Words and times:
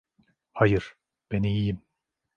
Hayır, 0.53 0.95
ben 1.31 1.43
iyiyim. 1.43 1.81